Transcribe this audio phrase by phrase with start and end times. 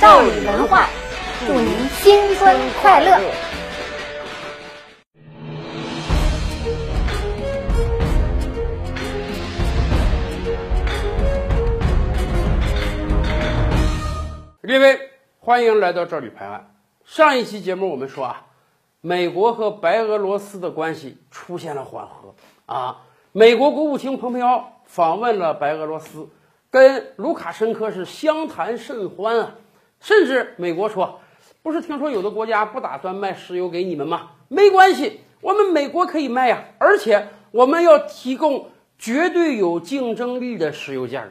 [0.00, 0.88] 赵宇文化，
[1.44, 3.18] 祝您新春快乐！
[14.62, 15.00] 列位，
[15.40, 16.70] 欢迎来到这里拍案。
[17.04, 18.46] 上一期节目我们说啊，
[19.00, 22.36] 美国和白俄罗斯的关系出现了缓和
[22.66, 22.98] 啊。
[23.32, 26.28] 美国国务卿蓬佩奥访问了白俄罗斯，
[26.70, 29.54] 跟卢卡申科是相谈甚欢啊。
[30.00, 31.20] 甚至美国说，
[31.62, 34.30] 不是听说有的国家不打算卖石油给你们吗？
[34.48, 41.30] 没关系，我们美国可以卖呀，而且我们要提供绝对有竞争力的石油价格。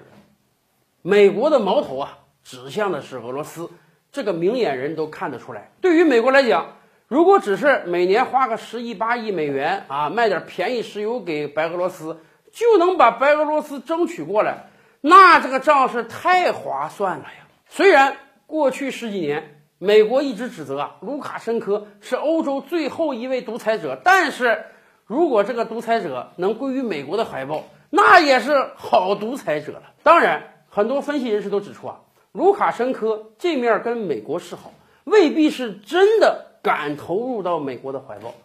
[1.01, 3.69] 美国的矛头啊，指向的是俄罗斯，
[4.11, 5.71] 这个明眼人都看得出来。
[5.81, 6.75] 对于美国来讲，
[7.07, 12.19] 如果只是每年花个十亿八亿美元啊，卖点便宜石油给白俄罗斯，
[12.51, 14.67] 就能把白俄罗斯争取过来，
[14.99, 17.47] 那这个账是太划算了呀。
[17.69, 24.65] 虽然过去十几年，美国一直指责，卢卡申科是欧洲最后一位独裁者，但是
[25.05, 29.83] 如果这个独裁者能归于美国的怀抱，那也是好独裁者了。
[30.01, 30.53] 当然。
[30.69, 32.01] 很多分析人士都指出啊，
[32.33, 34.73] 卢卡申科这面跟美国示好，
[35.05, 38.35] 未必是真的敢投入到美国的怀抱，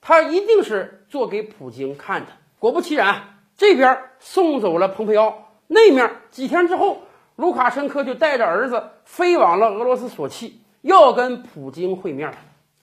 [0.00, 2.28] 他一定是做给普京看的。
[2.58, 7.02] 果不其然，这边送走了蓬佩奥，那面几天之后，
[7.36, 12.32] 卢卡申科就带着儿子飞往了俄罗斯索契，要跟普京会面。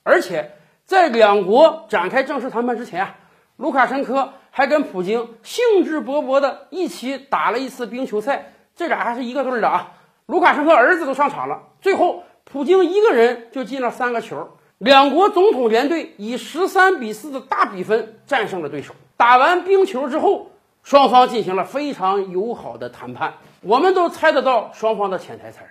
[0.02, 0.52] 而且
[0.84, 3.16] 在两国展开正式谈判之前啊，
[3.56, 8.54] 卢卡申科还跟普京兴致勃勃的一起打了一次冰球赛。
[8.76, 9.92] 这俩还是一个队的啊！
[10.24, 18.94] 卢卡申科儿子都上场了，最后普京一个人就进了三个球，两国总统联队以十三比四的大比分战胜了对手。
[19.18, 20.50] 打完冰球之后，
[20.82, 23.34] 双方进行了非常友好的谈判。
[23.60, 25.70] 我们都猜得到双方的潜台词儿。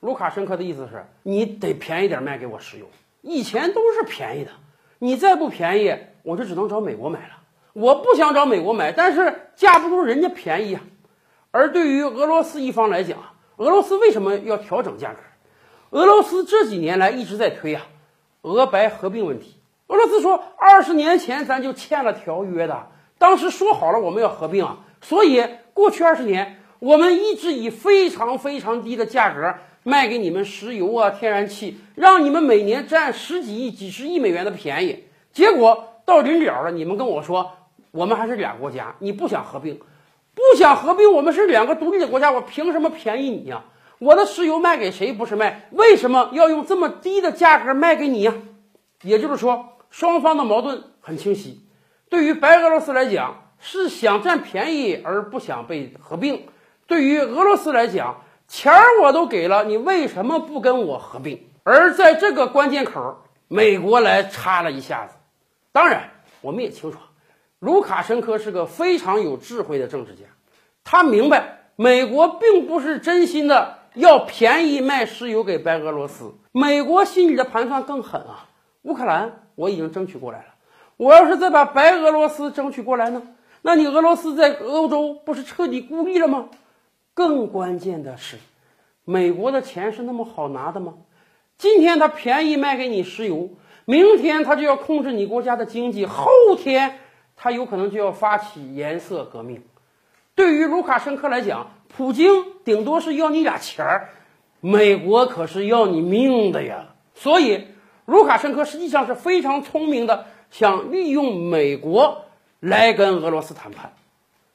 [0.00, 2.86] 卢卡申科的意思是你得便宜点卖给我石油，
[3.22, 4.50] 以前都是便宜的，
[4.98, 7.34] 你再不便宜，我就只能找美国买了。
[7.72, 10.82] 我不想找美国买，但是架不住人家便宜啊。
[11.50, 13.18] 而对于俄罗斯一方来讲，
[13.56, 15.18] 俄罗斯为什么要调整价格？
[15.90, 17.82] 俄罗斯这几年来一直在推啊，
[18.42, 19.56] 俄白合并问题。
[19.88, 22.86] 俄罗斯说，二十年前咱就签了条约的，
[23.20, 25.44] 当时说好了我们要合并啊，所以
[25.74, 35.04] 过去二十年我们一直以非常非常低的价格卖给你们石油啊、天然气，让你们每年占十几亿、几十亿美元的便宜。
[35.32, 37.52] 结果到临了了，你们跟我说，
[37.90, 39.78] 我们还是俩国家，你不想合并。
[40.34, 43.64] 不想合并，我们是两个独立的国家，我凭什么便宜你呀？
[43.98, 45.68] 我的石油卖给谁不是卖？
[45.72, 48.32] 为什么要用这么低的价格卖给你呀？
[49.02, 51.60] 也就是说，双方的矛盾很清晰。
[52.10, 56.40] 对于白俄罗斯来讲，是想占便宜而不想被合并；
[56.88, 61.46] 对于俄罗斯来讲，钱儿我都给了，你为什么不跟我合并？
[61.62, 63.16] 而在这个关键口，
[63.46, 65.14] 美国来插了一下子。
[65.70, 66.10] 当然，
[66.40, 66.98] 我们也清楚。
[67.60, 70.24] 卢卡申科是个非常有智慧的政治家，
[70.82, 78.48] 他明白美国并不是真心的要便宜卖石油给白俄罗斯，美国心里的盘算更狠啊！
[78.82, 80.44] 乌克兰我已经争取过来了，
[81.00, 83.22] 我要是再把白俄罗斯争取过来呢？
[83.62, 86.50] 那你俄罗斯在欧洲不是彻底孤立了吗？
[87.14, 88.36] 更关键的是，
[89.06, 90.92] 美国的钱是那么好拿的吗？
[91.56, 93.48] 今天他便宜卖给你石油，
[93.86, 96.26] 明天他就要控制你国家的经济，后
[96.58, 96.98] 天。
[97.34, 99.62] 他有可能就要发起颜色革命。
[100.34, 104.10] 对于卢卡申科来讲，普京顶多是要你俩钱儿，
[104.60, 106.88] 美国可是要你命的呀。
[107.14, 107.68] 所以，
[108.04, 112.24] 卢卡申科实际上是非常聪明的，想利用美国
[112.58, 113.92] 来跟俄罗斯谈判。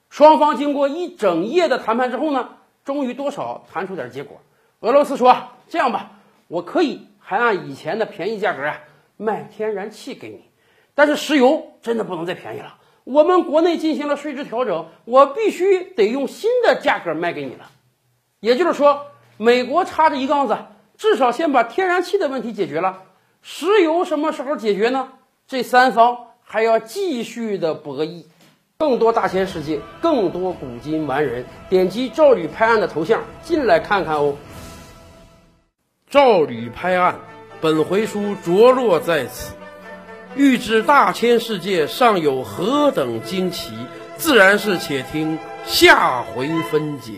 [0.10, 2.50] 双方经过一整夜的谈判之后呢，
[2.84, 4.40] 终于多少谈出点结果。
[4.82, 5.36] 俄罗斯说
[5.68, 6.12] ：“这样吧，
[6.48, 8.80] 我可以还按以前的便宜价格啊
[9.18, 10.42] 卖天然气给你。”
[10.94, 17.70] 但是石油真的不能再便宜了，我们国内进行了税制调整，我必须得用新的价格卖给你了。
[18.40, 19.08] 也就是说，
[19.38, 20.58] 美国插着一杠子，
[20.98, 23.04] 至少先把天然气的问题解决了，
[23.42, 25.12] 石油什么时候解决呢？
[25.48, 28.24] 这三方还要继续的博弈。
[28.78, 34.36] 更多大千世界，更多古今完人，点击赵吕拍案的头像进来看看哦。
[36.10, 37.20] 赵吕拍案，
[37.62, 39.54] 本回书着落在此。
[40.36, 43.72] 欲知大千世界尚有何等惊奇，
[44.18, 47.14] 自然是且听下回分解。